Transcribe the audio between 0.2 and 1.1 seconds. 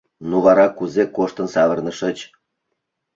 —Ну, вара кузе